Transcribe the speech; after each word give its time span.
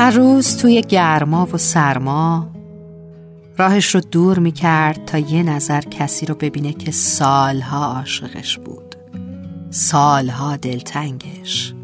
هر 0.00 0.10
روز 0.10 0.56
توی 0.56 0.80
گرما 0.80 1.48
و 1.52 1.58
سرما 1.58 2.50
راهش 3.58 3.94
رو 3.94 4.00
دور 4.00 4.38
می 4.38 4.52
کرد 4.52 5.04
تا 5.04 5.18
یه 5.18 5.42
نظر 5.42 5.80
کسی 5.80 6.26
رو 6.26 6.34
ببینه 6.34 6.72
که 6.72 6.90
سالها 6.90 7.84
عاشقش 7.94 8.58
بود 8.58 8.94
سالها 9.70 10.56
دلتنگش 10.56 11.74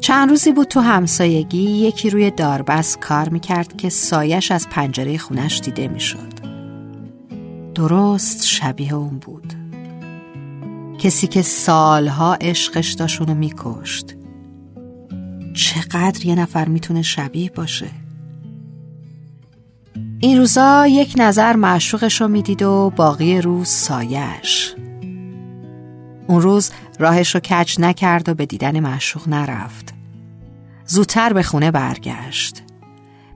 چند 0.00 0.30
روزی 0.30 0.52
بود 0.52 0.66
تو 0.66 0.80
همسایگی 0.80 1.62
یکی 1.62 2.10
روی 2.10 2.30
داربست 2.30 2.98
کار 2.98 3.28
می‌کرد 3.28 3.76
که 3.76 3.88
سایش 3.88 4.50
از 4.50 4.68
پنجره 4.68 5.18
خونش 5.18 5.60
دیده 5.60 5.88
می‌شد. 5.88 6.32
درست 7.74 8.46
شبیه 8.46 8.94
اون 8.94 9.18
بود. 9.18 9.54
کسی 10.98 11.26
که 11.26 11.42
سالها 11.42 12.34
عشقش 12.34 12.92
داشت 12.92 13.20
اونو 13.20 13.34
میکشت. 13.34 14.17
چقدر 15.58 16.26
یه 16.26 16.34
نفر 16.34 16.68
می‌تونه 16.68 17.02
شبیه 17.02 17.50
باشه؟ 17.50 17.90
این 20.20 20.38
روزا 20.38 20.86
یک 20.86 21.14
نظر 21.16 21.56
معشوقش 21.56 22.20
رو 22.20 22.28
می‌دید 22.28 22.62
و 22.62 22.92
باقی 22.96 23.40
روز 23.40 23.68
سایش. 23.68 24.74
اون 26.26 26.42
روز 26.42 26.70
راهش 26.98 27.34
رو 27.34 27.40
کج 27.40 27.80
نکرد 27.80 28.28
و 28.28 28.34
به 28.34 28.46
دیدن 28.46 28.80
معشوق 28.80 29.28
نرفت 29.28 29.94
زودتر 30.86 31.32
به 31.32 31.42
خونه 31.42 31.70
برگشت 31.70 32.62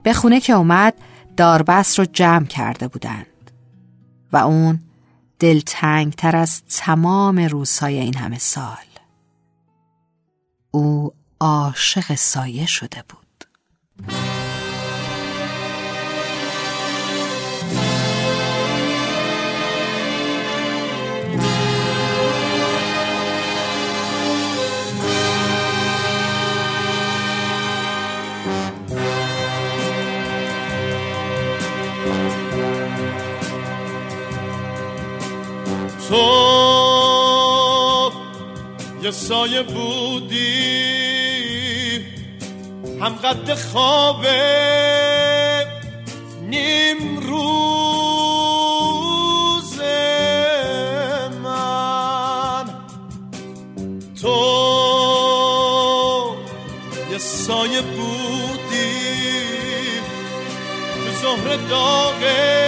به 0.03 0.13
خونه 0.13 0.39
که 0.39 0.53
اومد 0.53 0.93
داربست 1.37 1.99
رو 1.99 2.05
جمع 2.05 2.45
کرده 2.45 2.87
بودند 2.87 3.51
و 4.33 4.37
اون 4.37 4.79
دلتنگ 5.39 6.13
تر 6.13 6.35
از 6.35 6.63
تمام 6.65 7.39
روزهای 7.39 7.99
این 7.99 8.15
همه 8.15 8.37
سال 8.37 8.85
او 10.71 11.13
عاشق 11.43 12.15
سایه 12.15 12.65
شده 12.65 13.03
بود. 13.09 13.45
تو 36.09 36.23
یه 39.03 39.11
سایه 39.11 39.63
بودی. 39.63 41.02
هم 43.03 43.15
قد 43.15 43.53
خواب 43.53 44.25
نیم 46.49 47.19
روز 47.19 48.21
من. 51.43 52.65
تو 54.21 54.37
یه 57.11 57.17
سایه 57.17 57.81
بودی 57.81 58.93
تو 60.93 61.11
زهر 61.21 61.55
داغه 61.69 62.63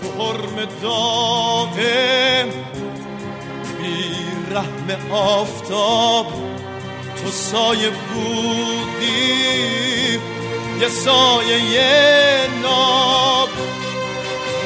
تن 0.00 0.06
حرم 0.18 0.56
داغه. 0.82 2.44
بی 3.78 4.14
رحم 4.50 5.12
آفتاب 5.12 6.26
تو 7.22 7.30
سایه 7.30 7.90
بودی. 7.90 9.28
یه 10.80 10.88
سایه 10.88 11.64
یه 11.64 12.46
ناب. 12.62 13.48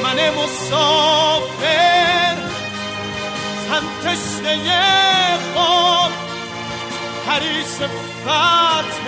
من 0.03 0.29
مسافر. 0.29 2.35
تن 3.69 3.85
تشنه 4.03 4.57
خواب. 5.53 6.11
حریص 7.27 7.75
فتح. 8.25 9.07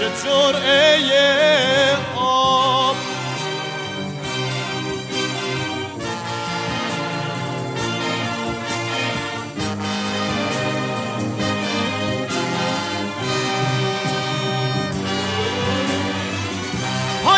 یه 0.00 0.08
جرعه 0.24 0.98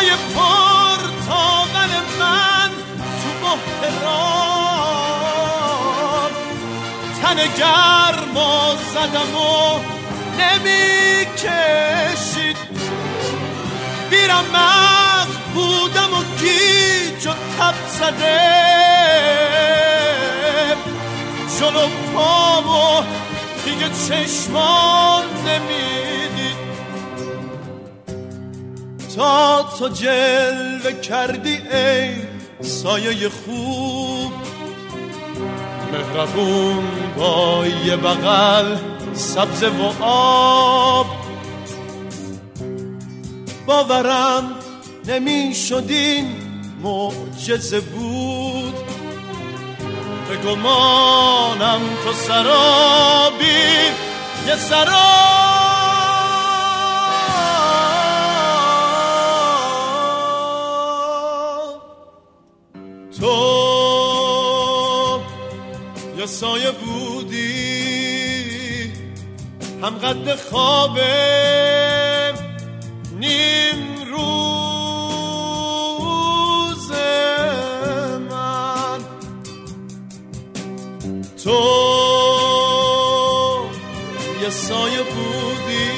های 0.05 0.15
پرتاقل 0.35 1.91
من 2.19 2.69
تو 3.21 3.29
بحترام 3.47 4.35
تن 7.21 7.35
گرم 7.35 8.37
و 8.37 8.39
زدم 8.93 9.35
و 9.35 9.79
نمی 10.39 11.25
کشید 11.25 12.57
بیرم 14.09 14.45
بودم 15.53 16.13
و 16.13 16.23
گیج 16.39 17.27
و 17.27 17.29
تب 17.31 17.75
زده. 17.87 18.65
جلو 21.59 21.87
پام 22.13 22.67
و 22.67 23.03
دیگه 23.65 23.89
چشمان 23.89 25.23
نمی‌دید 25.47 25.84
تا 29.15 29.63
تو 29.79 29.89
جلوه 29.89 30.91
کردی 31.01 31.57
ای 31.71 32.15
سایه 32.61 33.29
خوب. 33.29 34.31
مهربون 35.91 36.83
با 37.17 37.65
یه 37.85 37.95
بغل 37.95 38.77
سبز 39.13 39.63
و 39.63 40.03
آب. 40.03 41.05
باورم 43.65 44.51
نمی 45.07 45.55
شدین 45.55 46.35
معجزه 46.83 47.79
بود. 47.79 48.75
به 50.29 50.37
گمانم 50.37 51.81
تو 52.03 52.13
سرابی 52.13 53.45
یه 54.47 54.55
سراب. 54.55 55.44
یه 66.25 66.31
سایه 66.31 66.71
بودی؟ 66.71 67.43
هم 69.83 69.97
قد 69.97 70.35
خواب 70.35 70.99
نیم 73.19 73.97
روز 74.11 74.51
من. 78.29 78.99
تو 81.43 81.59
یه 84.41 84.49
سایه 84.49 85.03
بودی 85.03 85.91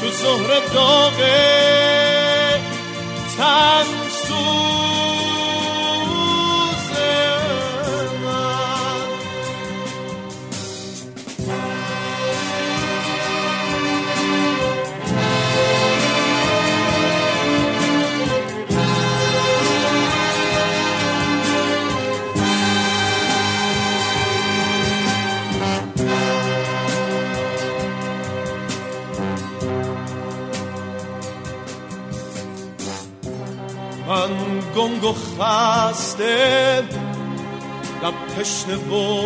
تو 0.00 0.10
زهر 0.10 0.60
داغه 0.74 2.60
تن 3.36 3.86
گنگ 34.76 35.04
و 35.04 35.12
خسته 35.12 36.82
لب 38.02 38.14
تشنه 38.38 38.76
و 38.76 39.22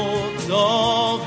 داغ. 0.49 1.21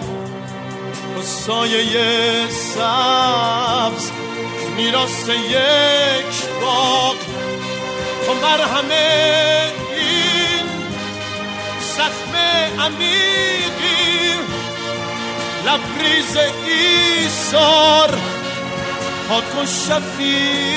و 1.18 1.22
سایه 1.22 2.48
سبز 2.50 4.12
میراست 4.78 5.30
یک 5.30 6.50
باغ. 6.62 7.16
تو 8.26 8.34
مرهم 8.34 8.90
این 9.96 10.66
زخم 11.80 12.36
عمیقی 12.80 14.34
لبریز 15.66 16.38
ایسار 16.68 18.12
پاک 19.30 19.56
و 19.64 19.66
شفیقی. 19.66 20.70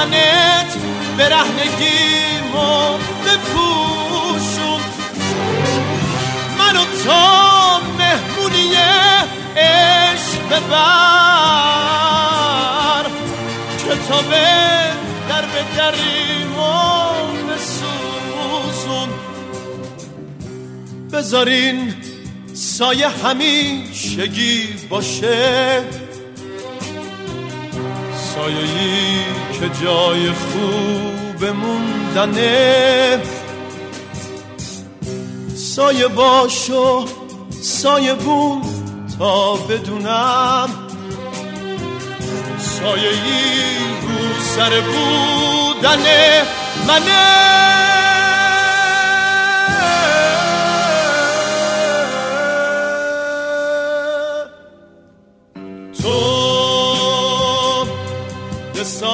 تنت 0.00 0.72
برهنگیمو 1.18 2.98
بپوشون. 3.24 4.82
منو 6.58 6.84
تا 7.04 7.80
مهمونی 7.98 8.74
عشق 9.56 10.40
ببر 10.50 11.50
کتاب 13.78 14.30
در 15.28 15.42
به 15.42 15.62
دریمو 15.76 16.76
بسوزون. 17.48 19.10
بذارین 21.12 21.78
سایه 22.54 23.08
همیشگی 23.08 24.58
باشه. 24.90 25.84
سایه‌ای 28.40 29.24
که 29.52 29.84
جای 29.84 30.30
خوب 30.30 31.44
موندنه. 31.44 33.22
سایه 35.56 36.08
باشو 36.08 37.04
سایه 37.62 38.14
بون 38.14 38.62
تا 39.18 39.54
بدونم. 39.54 40.68
سایه 42.58 43.08
ای 43.08 43.78
رو 44.02 44.42
سر 44.56 44.80
بودن 44.80 46.02
منه. 46.88 47.79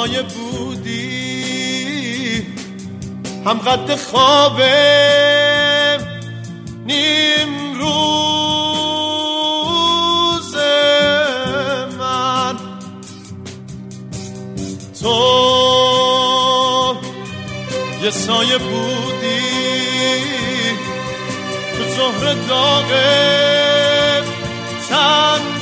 سایه 0.06 0.22
بودی. 0.22 0.96
هم 3.46 3.58
قد 3.58 3.94
خواب 3.94 4.62
نیم 6.86 7.74
روز 7.80 8.14
من. 11.98 12.56
تو 15.00 15.16
یه 18.02 18.10
سایه 18.10 18.58
بودی. 18.58 19.40
تو 21.76 21.84
زهر 21.96 22.34
داغ 22.48 22.90
تن 24.88 25.55